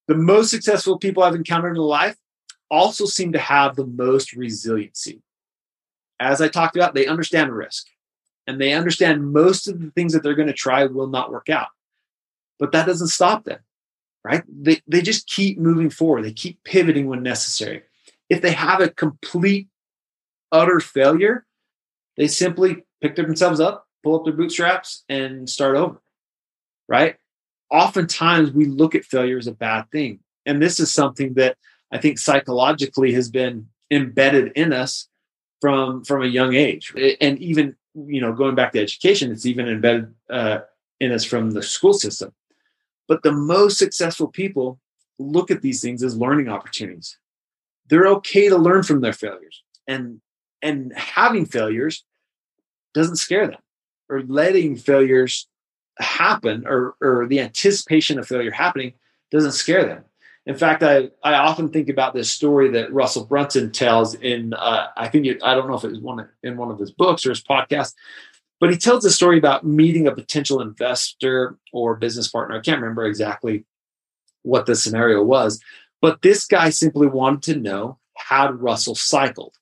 the 0.08 0.14
most 0.14 0.50
successful 0.50 0.98
people 0.98 1.22
I've 1.22 1.34
encountered 1.34 1.76
in 1.76 1.82
life 1.82 2.16
also 2.70 3.06
seem 3.06 3.32
to 3.32 3.38
have 3.38 3.76
the 3.76 3.86
most 3.86 4.34
resiliency. 4.34 5.22
As 6.20 6.42
I 6.42 6.48
talked 6.48 6.76
about, 6.76 6.94
they 6.94 7.06
understand 7.06 7.50
risk 7.50 7.86
and 8.46 8.60
they 8.60 8.74
understand 8.74 9.32
most 9.32 9.68
of 9.68 9.80
the 9.80 9.90
things 9.92 10.12
that 10.12 10.22
they're 10.22 10.34
going 10.34 10.48
to 10.48 10.54
try 10.54 10.84
will 10.84 11.06
not 11.06 11.30
work 11.32 11.48
out 11.48 11.68
but 12.58 12.72
that 12.72 12.86
doesn't 12.86 13.08
stop 13.08 13.44
them, 13.44 13.60
right? 14.24 14.42
They, 14.48 14.80
they 14.86 15.02
just 15.02 15.26
keep 15.28 15.58
moving 15.58 15.90
forward. 15.90 16.24
They 16.24 16.32
keep 16.32 16.62
pivoting 16.64 17.06
when 17.06 17.22
necessary. 17.22 17.82
If 18.28 18.42
they 18.42 18.52
have 18.52 18.80
a 18.80 18.88
complete, 18.88 19.68
utter 20.52 20.80
failure, 20.80 21.46
They 22.18 22.26
simply 22.26 22.84
pick 23.00 23.14
themselves 23.14 23.60
up, 23.60 23.86
pull 24.02 24.16
up 24.16 24.24
their 24.24 24.34
bootstraps, 24.34 25.04
and 25.08 25.48
start 25.48 25.76
over. 25.76 26.02
Right? 26.88 27.16
Oftentimes 27.70 28.50
we 28.50 28.66
look 28.66 28.94
at 28.94 29.04
failure 29.04 29.38
as 29.38 29.46
a 29.46 29.52
bad 29.52 29.90
thing. 29.90 30.20
And 30.44 30.60
this 30.60 30.80
is 30.80 30.92
something 30.92 31.34
that 31.34 31.56
I 31.92 31.98
think 31.98 32.18
psychologically 32.18 33.12
has 33.14 33.30
been 33.30 33.68
embedded 33.90 34.52
in 34.56 34.72
us 34.72 35.08
from 35.60 36.04
from 36.04 36.22
a 36.22 36.26
young 36.26 36.54
age. 36.54 36.92
And 37.20 37.38
even, 37.38 37.76
you 37.94 38.20
know, 38.20 38.32
going 38.32 38.54
back 38.54 38.72
to 38.72 38.82
education, 38.82 39.30
it's 39.30 39.46
even 39.46 39.68
embedded 39.68 40.12
uh, 40.28 40.60
in 40.98 41.12
us 41.12 41.24
from 41.24 41.52
the 41.52 41.62
school 41.62 41.92
system. 41.92 42.32
But 43.08 43.22
the 43.22 43.32
most 43.32 43.78
successful 43.78 44.28
people 44.28 44.78
look 45.18 45.50
at 45.50 45.62
these 45.62 45.80
things 45.80 46.02
as 46.02 46.16
learning 46.16 46.48
opportunities. 46.48 47.18
They're 47.88 48.06
okay 48.06 48.48
to 48.48 48.56
learn 48.56 48.82
from 48.82 49.00
their 49.00 49.12
failures. 49.12 49.62
And 49.86 50.20
and 50.62 50.92
having 50.94 51.46
failures 51.46 52.04
doesn't 52.94 53.16
scare 53.16 53.46
them. 53.46 53.60
Or 54.10 54.22
letting 54.22 54.76
failures 54.76 55.48
happen 55.98 56.64
or 56.66 56.94
or 57.00 57.26
the 57.26 57.40
anticipation 57.40 58.18
of 58.18 58.28
failure 58.28 58.50
happening 58.50 58.92
doesn't 59.30 59.52
scare 59.52 59.84
them. 59.84 60.04
In 60.46 60.54
fact, 60.54 60.82
I, 60.82 61.10
I 61.22 61.34
often 61.34 61.68
think 61.68 61.90
about 61.90 62.14
this 62.14 62.32
story 62.32 62.70
that 62.70 62.90
Russell 62.90 63.26
Brunson 63.26 63.70
tells 63.70 64.14
in 64.14 64.54
uh, 64.54 64.86
I 64.96 65.08
think 65.08 65.26
it, 65.26 65.42
I 65.42 65.54
don't 65.54 65.68
know 65.68 65.74
if 65.74 65.84
it 65.84 65.90
was 65.90 66.00
one 66.00 66.26
in 66.42 66.56
one 66.56 66.70
of 66.70 66.78
his 66.78 66.90
books 66.90 67.26
or 67.26 67.30
his 67.30 67.42
podcast, 67.42 67.94
but 68.60 68.70
he 68.70 68.76
tells 68.76 69.04
a 69.04 69.10
story 69.10 69.38
about 69.38 69.64
meeting 69.64 70.06
a 70.06 70.14
potential 70.14 70.60
investor 70.60 71.56
or 71.72 71.96
business 71.96 72.28
partner. 72.28 72.56
I 72.56 72.60
can't 72.60 72.80
remember 72.80 73.06
exactly 73.06 73.64
what 74.42 74.66
the 74.66 74.74
scenario 74.74 75.22
was, 75.22 75.60
but 76.00 76.22
this 76.22 76.46
guy 76.46 76.70
simply 76.70 77.06
wanted 77.06 77.42
to 77.54 77.60
know 77.60 77.98
how 78.16 78.50
Russell 78.52 78.94
cycled, 78.94 79.54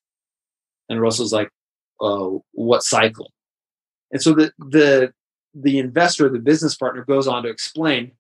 and 0.88 1.00
Russell's 1.00 1.32
like, 1.32 1.50
"Oh, 2.00 2.44
what 2.52 2.82
cycle?" 2.82 3.32
And 4.12 4.22
so 4.22 4.34
the 4.34 4.52
the 4.58 5.12
the 5.54 5.78
investor, 5.78 6.28
the 6.28 6.38
business 6.38 6.74
partner, 6.74 7.04
goes 7.04 7.26
on 7.26 7.42
to 7.42 7.48
explain 7.48 8.12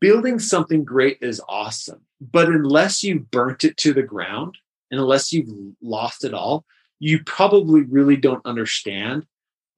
building 0.00 0.38
something 0.38 0.84
great 0.84 1.18
is 1.20 1.40
awesome, 1.48 2.00
but 2.20 2.48
unless 2.48 3.02
you 3.02 3.20
burnt 3.20 3.64
it 3.64 3.76
to 3.78 3.92
the 3.92 4.02
ground 4.02 4.56
and 4.90 5.00
unless 5.00 5.32
you've 5.32 5.48
lost 5.80 6.24
it 6.24 6.34
all, 6.34 6.64
you 6.98 7.22
probably 7.24 7.82
really 7.82 8.16
don't 8.16 8.44
understand 8.44 9.24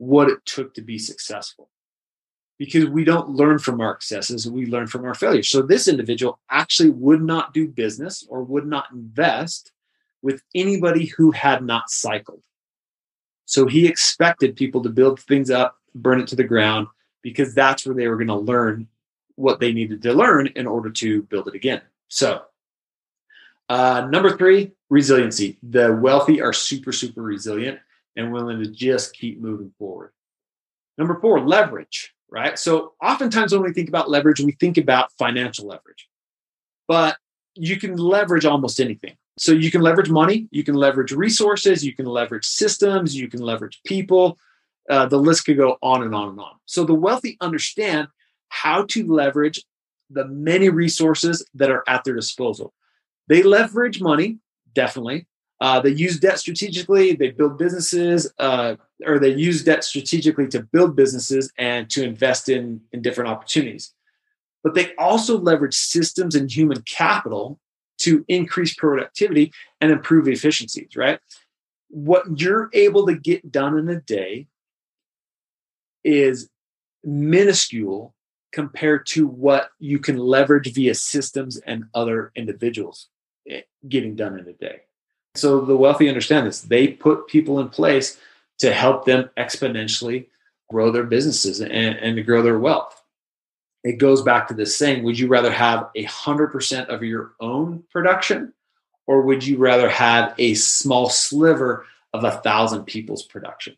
what 0.01 0.31
it 0.31 0.45
took 0.47 0.73
to 0.73 0.81
be 0.81 0.99
successful. 0.99 1.69
Because 2.59 2.87
we 2.87 3.05
don't 3.05 3.29
learn 3.29 3.59
from 3.59 3.83
our 3.83 3.99
successes, 4.01 4.51
we 4.51 4.65
learn 4.65 4.87
from 4.87 5.05
our 5.05 5.15
failures. 5.15 5.51
So 5.51 5.61
this 5.61 5.89
individual 5.89 6.41
actually 6.51 6.89
would 6.91 7.23
not 7.23 7.53
do 7.53 7.69
business 7.69 8.27
or 8.29 8.43
would 8.43 8.67
not 8.67 8.87
invest 8.93 9.73
with 10.23 10.43
anybody 10.55 11.07
who 11.07 11.33
had 11.33 11.63
not 11.63 11.91
cycled. 11.91 12.43
So 13.45 13.67
he 13.67 13.87
expected 13.87 14.57
people 14.57 14.83
to 14.85 14.89
build 14.89 15.21
things 15.21 15.51
up, 15.51 15.77
burn 15.95 16.21
it 16.21 16.29
to 16.29 16.37
the 16.37 16.45
ground, 16.45 16.87
because 17.21 17.55
that's 17.55 17.85
where 17.85 17.95
they 17.95 18.09
were 18.09 18.17
going 18.17 18.29
to 18.29 18.37
learn 18.37 18.89
what 19.35 19.61
they 19.61 19.73
needed 19.73 20.01
to 20.03 20.15
learn 20.15 20.47
in 20.47 20.67
order 20.67 20.91
to 20.91 21.23
build 21.25 21.49
it 21.49 21.55
again. 21.55 21.83
So, 22.09 22.43
uh, 23.69 24.09
number 24.11 24.37
three, 24.37 24.73
resiliency. 24.89 25.59
The 25.63 25.93
wealthy 25.93 26.41
are 26.41 26.55
super, 26.55 26.93
super 26.93 27.21
resilient 27.21 27.81
and 28.21 28.33
willing 28.33 28.63
to 28.63 28.71
just 28.71 29.15
keep 29.15 29.41
moving 29.41 29.73
forward. 29.79 30.13
Number 30.99 31.19
four, 31.21 31.41
leverage, 31.41 32.15
right? 32.31 32.59
So, 32.59 32.93
oftentimes 33.03 33.53
when 33.53 33.63
we 33.63 33.73
think 33.73 33.89
about 33.89 34.11
leverage, 34.11 34.41
we 34.41 34.53
think 34.53 34.77
about 34.77 35.13
financial 35.19 35.67
leverage, 35.67 36.09
but 36.87 37.17
you 37.55 37.79
can 37.79 37.97
leverage 37.97 38.45
almost 38.45 38.81
anything. 38.81 39.17
So, 39.39 39.53
you 39.53 39.71
can 39.71 39.81
leverage 39.81 40.11
money, 40.11 40.49
you 40.51 40.63
can 40.63 40.75
leverage 40.75 41.13
resources, 41.13 41.85
you 41.85 41.95
can 41.95 42.07
leverage 42.07 42.45
systems, 42.45 43.17
you 43.17 43.29
can 43.29 43.41
leverage 43.41 43.81
people. 43.85 44.39
Uh, 44.89 45.07
the 45.07 45.19
list 45.19 45.45
could 45.45 45.57
go 45.57 45.79
on 45.83 46.03
and 46.03 46.15
on 46.15 46.31
and 46.31 46.41
on. 46.41 46.53
So, 46.67 46.85
the 46.85 46.95
wealthy 46.95 47.37
understand 47.41 48.09
how 48.49 48.85
to 48.87 49.11
leverage 49.11 49.65
the 50.11 50.27
many 50.27 50.69
resources 50.69 51.47
that 51.55 51.71
are 51.71 51.85
at 51.89 52.05
their 52.05 52.15
disposal. 52.15 52.75
They 53.29 53.43
leverage 53.43 54.01
money, 54.01 54.39
definitely. 54.75 55.27
Uh, 55.61 55.79
they 55.79 55.91
use 55.91 56.19
debt 56.19 56.39
strategically. 56.39 57.15
They 57.15 57.31
build 57.31 57.59
businesses, 57.59 58.33
uh, 58.39 58.77
or 59.05 59.19
they 59.19 59.35
use 59.35 59.63
debt 59.63 59.85
strategically 59.85 60.49
to 60.49 60.63
build 60.63 60.97
businesses 60.97 61.53
and 61.59 61.91
to 61.91 62.03
invest 62.03 62.49
in, 62.49 62.81
in 62.93 63.03
different 63.03 63.31
opportunities. 63.31 63.95
But 64.65 64.75
they 64.75 64.95
also 64.97 65.39
leverage 65.39 65.75
systems 65.75 66.35
and 66.35 66.51
human 66.51 66.83
capital 66.83 67.59
to 67.99 68.25
increase 68.29 68.75
productivity 68.75 69.53
and 69.81 69.91
improve 69.91 70.29
efficiencies, 70.29 70.97
right? 70.97 71.21
What 71.89 72.41
you're 72.41 72.71
able 72.73 73.07
to 73.07 73.15
get 73.15 73.53
done 73.53 73.79
in 73.79 73.89
a 73.91 74.01
day 74.01 74.47
is 76.03 76.49
minuscule 77.05 78.15
compared 78.53 79.07
to 79.07 79.27
what 79.27 79.71
you 79.79 79.99
can 79.99 80.17
leverage 80.17 80.73
via 80.73 80.95
systems 80.95 81.59
and 81.59 81.85
other 81.95 82.33
individuals 82.35 83.09
eh, 83.49 83.63
getting 83.89 84.17
done 84.17 84.39
in 84.39 84.49
a 84.49 84.53
day. 84.53 84.81
So 85.35 85.61
the 85.61 85.77
wealthy 85.77 86.09
understand 86.09 86.47
this. 86.47 86.63
They 86.63 86.89
put 86.89 87.29
people 87.29 87.61
in 87.61 87.69
place 87.69 88.19
to 88.59 88.73
help 88.73 89.05
them 89.05 89.31
exponentially 89.39 90.27
grow 90.69 90.91
their 90.91 91.05
businesses 91.05 91.61
and, 91.61 91.73
and 91.73 92.17
to 92.17 92.23
grow 92.23 92.43
their 92.43 92.59
wealth. 92.59 93.03
It 93.83 93.99
goes 93.99 94.23
back 94.23 94.49
to 94.49 94.55
this 94.55 94.77
saying 94.77 95.03
Would 95.05 95.19
you 95.19 95.29
rather 95.29 95.51
have 95.51 95.91
a 95.95 96.05
100% 96.05 96.87
of 96.89 97.03
your 97.03 97.33
own 97.41 97.85
production, 97.91 98.53
or 99.07 99.23
would 99.23 99.47
you 99.47 99.57
rather 99.59 99.89
have 99.89 100.35
a 100.39 100.55
small 100.55 101.09
sliver 101.09 101.87
of 102.13 102.25
a 102.25 102.33
thousand 102.33 102.85
people's 102.85 103.23
production 103.23 103.77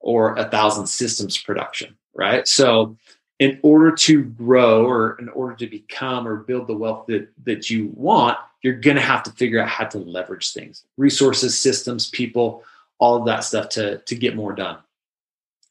or 0.00 0.36
a 0.36 0.44
thousand 0.50 0.86
systems 0.86 1.38
production? 1.38 1.96
Right. 2.14 2.46
So 2.46 2.96
in 3.38 3.60
order 3.62 3.92
to 3.92 4.24
grow 4.24 4.84
or 4.84 5.16
in 5.20 5.28
order 5.28 5.54
to 5.56 5.66
become 5.66 6.26
or 6.26 6.36
build 6.36 6.66
the 6.66 6.76
wealth 6.76 7.06
that, 7.06 7.28
that 7.44 7.70
you 7.70 7.92
want, 7.94 8.36
you're 8.62 8.74
going 8.74 8.96
to 8.96 9.02
have 9.02 9.22
to 9.24 9.30
figure 9.32 9.60
out 9.60 9.68
how 9.68 9.84
to 9.84 9.98
leverage 9.98 10.52
things, 10.52 10.84
resources, 10.96 11.58
systems, 11.58 12.10
people, 12.10 12.64
all 12.98 13.16
of 13.16 13.26
that 13.26 13.44
stuff 13.44 13.68
to, 13.70 13.98
to 13.98 14.14
get 14.14 14.36
more 14.36 14.52
done. 14.52 14.78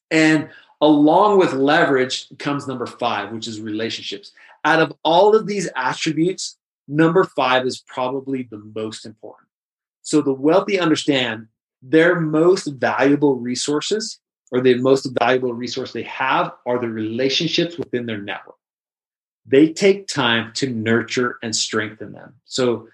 And 0.10 0.50
along 0.82 1.40
with 1.40 1.54
leverage 1.54 2.28
comes 2.40 2.68
number 2.68 2.86
five, 2.86 3.32
which 3.32 3.48
is 3.48 3.60
relationships. 3.60 4.32
Out 4.64 4.82
of 4.82 4.94
all 5.04 5.36
of 5.36 5.48
these 5.48 5.70
attributes, 5.76 6.58
number 6.88 7.24
five 7.24 7.66
is 7.66 7.84
probably 7.88 8.44
the 8.44 8.60
most 8.74 9.06
important. 9.06 9.50
So 10.02 10.22
the 10.22 10.34
wealthy 10.34 10.80
understand 10.80 11.48
their 11.82 12.20
most 12.20 12.68
valuable 12.68 13.36
resources 13.36 14.20
or 14.52 14.62
the 14.62 14.76
most 14.76 15.10
valuable 15.20 15.54
resource 15.54 15.92
they 15.92 16.04
have 16.04 16.54
are 16.66 16.80
the 16.80 16.90
relationships 16.90 17.78
within 17.78 18.06
their 18.06 18.22
network. 18.22 18.56
They 19.48 19.72
take 19.72 20.08
time 20.08 20.52
to 20.56 20.70
nurture 20.70 21.38
and 21.42 21.56
strengthen 21.56 22.12
them. 22.12 22.36
So 22.46 22.90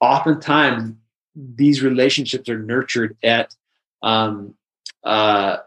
oftentimes 0.00 0.94
these 1.34 1.82
relationships 1.82 2.48
are 2.48 2.58
nurtured 2.58 3.16
at 3.22 3.54
um, 4.02 4.54
uh, 5.02 5.58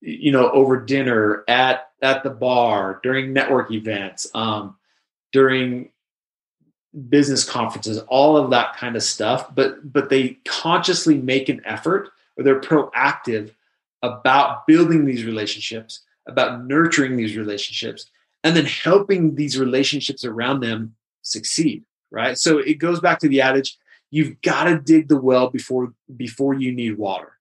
you 0.00 0.30
know 0.30 0.50
over 0.50 0.80
dinner 0.84 1.44
at 1.48 1.90
at 2.02 2.22
the 2.22 2.30
bar 2.30 3.00
during 3.02 3.32
network 3.32 3.72
events 3.72 4.30
um, 4.34 4.76
during 5.32 5.90
business 7.08 7.44
conferences 7.44 7.98
all 8.08 8.36
of 8.36 8.50
that 8.50 8.74
kind 8.76 8.96
of 8.96 9.02
stuff 9.02 9.54
but 9.54 9.92
but 9.92 10.08
they 10.08 10.38
consciously 10.46 11.18
make 11.18 11.48
an 11.48 11.60
effort 11.64 12.10
or 12.36 12.44
they're 12.44 12.60
proactive 12.60 13.52
about 14.02 14.66
building 14.66 15.04
these 15.04 15.24
relationships, 15.24 16.00
about 16.26 16.64
nurturing 16.64 17.16
these 17.16 17.36
relationships, 17.36 18.10
and 18.44 18.56
then 18.56 18.66
helping 18.66 19.34
these 19.34 19.58
relationships 19.58 20.24
around 20.24 20.60
them 20.60 20.94
succeed, 21.22 21.84
right? 22.10 22.38
So 22.38 22.58
it 22.58 22.74
goes 22.74 23.00
back 23.00 23.18
to 23.20 23.28
the 23.28 23.40
adage, 23.40 23.76
you've 24.10 24.40
got 24.40 24.64
to 24.64 24.78
dig 24.78 25.08
the 25.08 25.20
well 25.20 25.50
before 25.50 25.92
before 26.16 26.54
you 26.54 26.72
need 26.72 26.98
water. 26.98 27.32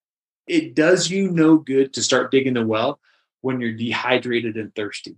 It 0.47 0.75
does 0.75 1.09
you 1.09 1.29
no 1.29 1.57
good 1.57 1.93
to 1.93 2.03
start 2.03 2.31
digging 2.31 2.53
the 2.53 2.65
well 2.65 2.99
when 3.41 3.59
you're 3.61 3.73
dehydrated 3.73 4.55
and 4.55 4.73
thirsty. 4.75 5.17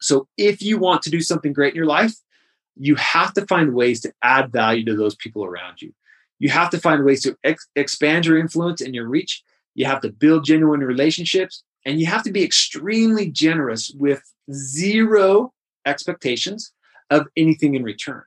So 0.00 0.28
if 0.36 0.60
you 0.60 0.78
want 0.78 1.02
to 1.02 1.10
do 1.10 1.20
something 1.20 1.52
great 1.52 1.72
in 1.72 1.76
your 1.76 1.86
life, 1.86 2.14
you 2.76 2.96
have 2.96 3.32
to 3.34 3.46
find 3.46 3.74
ways 3.74 4.00
to 4.02 4.12
add 4.22 4.52
value 4.52 4.84
to 4.86 4.96
those 4.96 5.14
people 5.14 5.44
around 5.44 5.80
you. 5.80 5.94
You 6.40 6.50
have 6.50 6.70
to 6.70 6.78
find 6.78 7.04
ways 7.04 7.22
to 7.22 7.38
ex- 7.44 7.68
expand 7.76 8.26
your 8.26 8.36
influence 8.36 8.80
and 8.80 8.94
your 8.94 9.06
reach 9.06 9.42
you 9.74 9.86
have 9.86 10.00
to 10.02 10.10
build 10.10 10.44
genuine 10.44 10.80
relationships, 10.80 11.64
and 11.84 12.00
you 12.00 12.06
have 12.06 12.22
to 12.24 12.32
be 12.32 12.42
extremely 12.42 13.30
generous 13.30 13.90
with 13.96 14.22
zero 14.52 15.52
expectations 15.86 16.72
of 17.10 17.26
anything 17.36 17.74
in 17.74 17.82
return. 17.82 18.22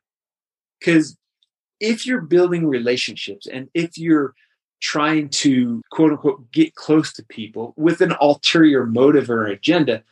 Because 0.80 1.18
if 1.80 2.06
you're 2.06 2.22
building 2.22 2.68
relationships 2.68 3.48
and 3.48 3.70
if 3.74 3.98
you're 3.98 4.34
trying 4.80 5.30
to 5.30 5.82
quote 5.92 6.12
unquote 6.12 6.52
get 6.52 6.76
close 6.76 7.12
to 7.14 7.26
people 7.26 7.74
with 7.78 8.02
an 8.02 8.14
ulterior 8.22 8.86
motive 8.86 9.30
or 9.30 9.48
agenda, 9.48 10.04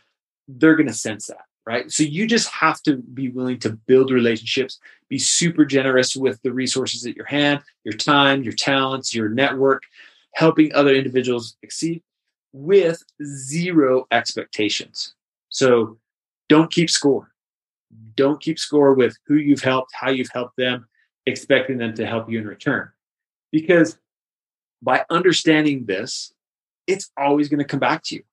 they're 0.48 0.76
going 0.76 0.88
to 0.88 0.94
sense 0.94 1.28
that, 1.28 1.46
right? 1.68 1.92
So 1.92 2.04
you 2.04 2.26
just 2.26 2.50
have 2.50 2.82
to 2.84 2.98
be 2.98 3.30
willing 3.30 3.60
to 3.60 3.72
build 3.72 4.12
relationships, 4.12 4.80
be 5.08 5.20
super 5.20 5.66
generous 5.66 6.16
with 6.16 6.42
the 6.42 6.52
resources 6.52 7.06
at 7.06 7.16
your 7.16 7.26
hand, 7.26 7.62
your 7.84 7.94
time, 7.94 8.44
your 8.44 8.54
talents, 8.54 9.14
your 9.14 9.30
network, 9.30 9.84
helping 10.34 10.74
other 10.74 10.96
individuals 10.96 11.58
exceed 11.62 12.02
with 12.56 13.04
zero 13.22 14.08
expectations. 14.12 15.14
So 15.50 15.98
don't 16.48 16.72
keep 16.72 16.90
score. 16.90 17.32
Don't 18.16 18.42
keep 18.42 18.58
score 18.58 18.94
with 18.94 19.18
who 19.28 19.36
you've 19.36 19.62
helped, 19.62 19.92
how 19.94 20.10
you've 20.10 20.32
helped 20.34 20.56
them, 20.56 20.88
expecting 21.26 21.78
them 21.78 21.94
to 21.96 22.06
help 22.06 22.30
you 22.30 22.40
in 22.40 22.48
return. 22.48 22.90
Because 23.52 23.98
by 24.82 25.04
understanding 25.10 25.86
this, 25.86 26.34
it's 26.88 27.12
always 27.18 27.50
going 27.50 27.60
to 27.60 27.66
come 27.66 27.80
back 27.80 28.04
to 28.06 28.16
you. 28.16 28.24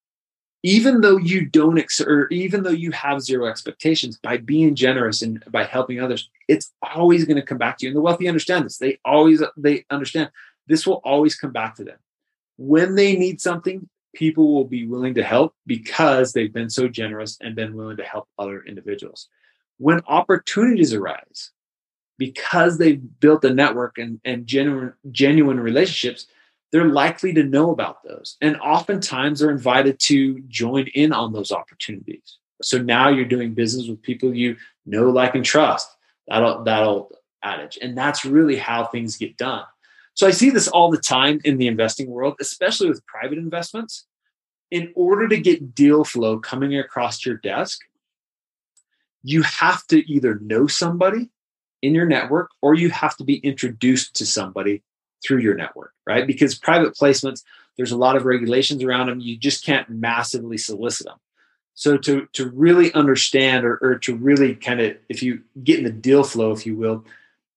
Even 0.63 1.01
though 1.01 1.17
you 1.17 1.47
don't, 1.47 1.79
ex- 1.79 2.01
or 2.01 2.29
even 2.29 2.63
though 2.63 2.71
you 2.71 2.93
have 2.93 3.23
zero 3.23 3.47
expectations, 3.47 4.19
by 4.23 4.37
being 4.37 4.77
generous 4.77 5.21
and 5.21 5.43
by 5.51 5.65
helping 5.65 6.01
others, 6.01 6.31
it's 6.47 6.73
always 6.95 7.25
going 7.25 7.37
to 7.37 7.43
come 7.43 7.59
back 7.59 7.79
to 7.79 7.87
you. 7.87 7.91
And 7.91 7.97
the 7.97 8.01
wealthy 8.01 8.29
understand 8.29 8.67
this. 8.67 8.79
They 8.79 9.01
always 9.05 9.43
they 9.57 9.85
understand 9.91 10.31
this 10.69 10.87
will 10.87 11.01
always 11.05 11.35
come 11.35 11.51
back 11.51 11.75
to 11.77 11.85
them. 11.85 11.99
When 12.59 12.95
they 12.95 13.17
need 13.17 13.41
something, 13.41 13.89
people 14.15 14.53
will 14.53 14.65
be 14.65 14.87
willing 14.87 15.15
to 15.15 15.23
help 15.23 15.55
because 15.67 16.33
they've 16.33 16.53
been 16.53 16.71
so 16.71 16.89
generous 16.89 17.39
and 17.41 17.57
been 17.57 17.75
willing 17.75 17.97
to 17.97 18.05
help 18.05 18.29
other 18.39 18.63
individuals. 18.65 19.29
When 19.79 20.01
opportunities 20.07 20.93
arise, 20.93 21.51
because 22.19 22.79
they've 22.79 23.01
built 23.21 23.45
a 23.45 23.53
network 23.53 23.99
and, 23.99 24.21
and 24.25 24.47
genuine, 24.47 24.93
genuine 25.11 25.59
relationships, 25.59 26.27
they're 26.71 26.89
likely 26.89 27.33
to 27.35 27.43
know 27.43 27.71
about 27.71 28.03
those. 28.03 28.37
And 28.41 28.57
oftentimes 28.61 29.41
they're 29.41 29.51
invited 29.51 29.99
to 30.01 30.41
join 30.49 30.87
in 30.95 31.13
on 31.13 31.33
those 31.33 31.53
opportunities. 31.53 32.39
So 32.63 32.79
now 32.79 33.09
you're 33.09 33.25
doing 33.25 33.55
business 33.55 33.89
with 33.89 34.03
people 34.03 34.35
you 34.35 34.57
know, 34.87 35.11
like, 35.11 35.35
and 35.35 35.45
trust. 35.45 35.89
That'll, 36.29 36.63
that'll 36.65 37.11
adage. 37.43 37.79
And 37.83 37.99
that's 37.99 38.25
really 38.25 38.57
how 38.57 38.85
things 38.85 39.17
get 39.17 39.37
done. 39.37 39.65
So 40.15 40.27
I 40.27 40.31
see 40.31 40.51
this 40.51 40.69
all 40.69 40.91
the 40.91 40.99
time 40.99 41.41
in 41.45 41.57
the 41.57 41.67
investing 41.67 42.11
world, 42.11 42.37
especially 42.41 42.89
with 42.89 43.07
private 43.07 43.39
investments. 43.39 44.07
In 44.71 44.93
order 44.95 45.29
to 45.29 45.39
get 45.39 45.75
deal 45.75 46.05
flow 46.05 46.39
coming 46.39 46.79
across 46.79 47.27
your 47.27 47.37
desk, 47.37 47.81
you 49.23 49.43
have 49.43 49.87
to 49.89 50.11
either 50.11 50.39
know 50.41 50.67
somebody 50.67 51.31
in 51.83 51.95
your 51.95 52.07
network 52.07 52.51
or 52.61 52.75
you 52.75 52.91
have 52.91 53.17
to 53.17 53.25
be 53.25 53.37
introduced 53.37 54.15
to 54.17 54.27
somebody 54.27 54.83
through 55.25 55.39
your 55.39 55.55
network, 55.55 55.93
right? 56.07 56.27
Because 56.27 56.55
private 56.55 56.95
placements, 56.95 57.43
there's 57.77 57.93
a 57.93 57.97
lot 57.97 58.17
of 58.17 58.25
regulations 58.25 58.83
around 58.83 59.07
them. 59.07 59.21
You 59.21 59.37
just 59.37 59.65
can't 59.65 59.89
massively 59.89 60.59
solicit 60.59 61.07
them. 61.07 61.19
So 61.75 61.97
to 61.97 62.27
to 62.35 62.51
really 62.51 62.93
understand 62.93 63.65
or, 63.65 63.79
or 63.81 63.99
to 64.01 64.15
really 64.15 64.55
kind 64.55 64.81
of 64.81 64.97
if 65.09 65.23
you 65.23 65.43
get 65.65 65.79
in 65.79 65.85
the 65.85 65.91
deal 65.91 66.23
flow, 66.23 66.53
if 66.53 66.67
you 66.67 66.77
will, 66.77 67.05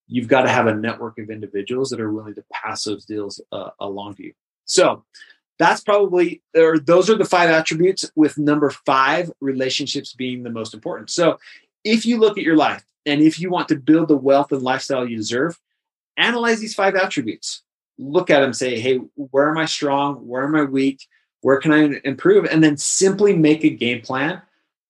you've 0.07 0.27
got 0.27 0.43
to 0.43 0.49
have 0.49 0.67
a 0.67 0.75
network 0.75 1.17
of 1.17 1.29
individuals 1.29 1.89
that 1.89 2.01
are 2.01 2.11
willing 2.11 2.35
to 2.35 2.43
pass 2.51 2.83
those 2.83 3.05
deals 3.05 3.41
uh, 3.51 3.71
along 3.79 4.15
to 4.15 4.23
you. 4.23 4.33
So 4.65 5.03
that's 5.57 5.81
probably 5.81 6.41
or 6.55 6.79
those 6.79 7.09
are 7.09 7.17
the 7.17 7.25
five 7.25 7.49
attributes 7.49 8.09
with 8.15 8.37
number 8.37 8.69
five 8.69 9.31
relationships 9.39 10.13
being 10.13 10.43
the 10.43 10.49
most 10.49 10.73
important. 10.73 11.09
So 11.09 11.39
if 11.83 12.05
you 12.05 12.19
look 12.19 12.37
at 12.37 12.43
your 12.43 12.57
life 12.57 12.83
and 13.05 13.21
if 13.21 13.39
you 13.39 13.49
want 13.49 13.67
to 13.69 13.75
build 13.75 14.09
the 14.09 14.17
wealth 14.17 14.51
and 14.51 14.61
lifestyle 14.61 15.07
you 15.07 15.15
deserve, 15.15 15.59
analyze 16.17 16.59
these 16.59 16.75
five 16.75 16.95
attributes. 16.95 17.61
Look 17.97 18.29
at 18.29 18.41
them, 18.41 18.53
say, 18.53 18.79
hey, 18.79 18.97
where 19.15 19.49
am 19.49 19.57
I 19.57 19.65
strong? 19.65 20.15
Where 20.27 20.43
am 20.43 20.55
I 20.55 20.63
weak? 20.63 21.07
Where 21.41 21.59
can 21.59 21.71
I 21.71 22.01
improve? 22.03 22.45
And 22.45 22.63
then 22.63 22.75
simply 22.75 23.33
make 23.33 23.63
a 23.63 23.69
game 23.69 24.01
plan 24.01 24.41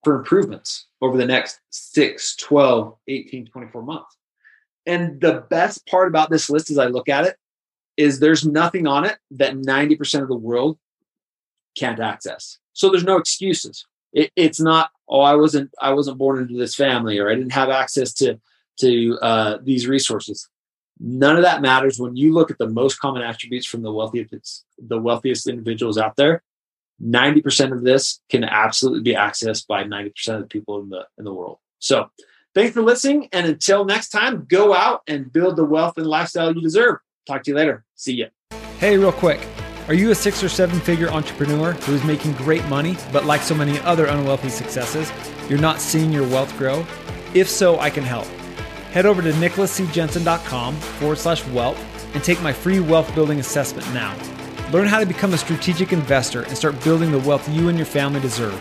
for 0.03 0.15
improvements 0.15 0.87
over 1.01 1.17
the 1.17 1.25
next 1.25 1.59
6, 1.69 2.37
12, 2.37 2.95
18, 3.07 3.47
24 3.47 3.83
months. 3.83 4.17
And 4.85 5.19
the 5.19 5.45
best 5.49 5.85
part 5.87 6.07
about 6.07 6.29
this 6.29 6.49
list 6.49 6.69
as 6.69 6.77
I 6.77 6.85
look 6.87 7.09
at 7.09 7.25
it 7.25 7.37
is 7.97 8.19
there's 8.19 8.45
nothing 8.45 8.87
on 8.87 9.05
it 9.05 9.17
that 9.31 9.55
90% 9.55 10.21
of 10.21 10.27
the 10.27 10.35
world 10.35 10.77
can't 11.77 11.99
access. 11.99 12.59
So 12.73 12.89
there's 12.89 13.03
no 13.03 13.17
excuses. 13.17 13.85
It, 14.13 14.31
it's 14.35 14.59
not, 14.59 14.91
oh, 15.07 15.21
I 15.21 15.35
wasn't, 15.35 15.71
I 15.81 15.93
wasn't 15.93 16.17
born 16.17 16.41
into 16.41 16.57
this 16.57 16.75
family 16.75 17.19
or 17.19 17.29
I 17.29 17.35
didn't 17.35 17.53
have 17.53 17.69
access 17.69 18.13
to, 18.15 18.39
to 18.79 19.17
uh, 19.21 19.57
these 19.61 19.87
resources. 19.87 20.49
None 20.99 21.35
of 21.35 21.43
that 21.43 21.61
matters 21.61 21.99
when 21.99 22.15
you 22.15 22.33
look 22.33 22.51
at 22.51 22.57
the 22.57 22.69
most 22.69 22.99
common 22.99 23.21
attributes 23.21 23.65
from 23.65 23.81
the 23.81 23.91
wealthiest, 23.91 24.65
the 24.77 24.99
wealthiest 24.99 25.47
individuals 25.47 25.97
out 25.97 26.15
there. 26.15 26.43
90% 27.03 27.73
of 27.73 27.83
this 27.83 28.21
can 28.29 28.45
absolutely 28.45 29.01
be 29.01 29.13
accessed 29.13 29.67
by 29.67 29.83
90% 29.83 30.35
of 30.35 30.41
the 30.41 30.47
people 30.47 30.81
in 30.81 30.89
the 30.89 31.05
in 31.17 31.25
the 31.25 31.33
world. 31.33 31.57
So 31.79 32.09
Thanks 32.55 32.73
for 32.73 32.81
listening. 32.81 33.27
And 33.33 33.45
until 33.45 33.83
next 33.83 34.09
time, 34.09 34.45
go 34.49 34.73
out 34.73 35.01
and 35.07 35.31
build 35.31 35.57
the 35.57 35.65
wealth 35.65 35.97
and 35.97 36.07
lifestyle 36.07 36.55
you 36.55 36.61
deserve. 36.61 36.99
Talk 37.27 37.43
to 37.43 37.51
you 37.51 37.57
later. 37.57 37.83
See 37.95 38.13
ya. 38.13 38.27
Hey, 38.79 38.97
real 38.97 39.11
quick. 39.11 39.45
Are 39.89 39.93
you 39.93 40.09
a 40.11 40.15
six 40.15 40.41
or 40.41 40.49
seven 40.49 40.79
figure 40.79 41.09
entrepreneur 41.09 41.73
who 41.73 41.93
is 41.93 42.03
making 42.05 42.31
great 42.33 42.65
money, 42.65 42.97
but 43.11 43.25
like 43.25 43.41
so 43.41 43.53
many 43.53 43.77
other 43.81 44.05
unwealthy 44.05 44.49
successes, 44.49 45.11
you're 45.49 45.59
not 45.59 45.79
seeing 45.79 46.11
your 46.11 46.27
wealth 46.29 46.57
grow? 46.57 46.85
If 47.33 47.49
so, 47.49 47.77
I 47.79 47.89
can 47.89 48.03
help. 48.03 48.25
Head 48.91 49.05
over 49.05 49.21
to 49.21 49.31
nicholascjensen.com 49.33 50.75
forward 50.75 51.17
slash 51.17 51.45
wealth 51.49 51.77
and 52.15 52.23
take 52.23 52.41
my 52.41 52.53
free 52.53 52.79
wealth 52.79 53.13
building 53.13 53.39
assessment 53.39 53.85
now. 53.93 54.15
Learn 54.71 54.87
how 54.87 54.99
to 54.99 55.05
become 55.05 55.33
a 55.33 55.37
strategic 55.37 55.91
investor 55.91 56.43
and 56.43 56.57
start 56.57 56.81
building 56.83 57.11
the 57.11 57.19
wealth 57.19 57.47
you 57.49 57.67
and 57.67 57.77
your 57.77 57.85
family 57.85 58.21
deserve. 58.21 58.59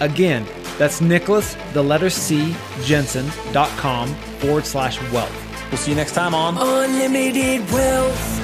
Again, 0.00 0.44
that's 0.78 1.00
Nicholas, 1.00 1.56
the 1.72 1.82
letter 1.82 2.08
C, 2.08 2.54
Jensen.com 2.82 4.08
forward 4.40 4.64
slash 4.64 5.00
wealth. 5.12 5.70
We'll 5.70 5.78
see 5.78 5.90
you 5.90 5.96
next 5.96 6.14
time 6.14 6.34
on 6.34 6.56
Unlimited 6.56 7.70
Wealth. 7.70 8.37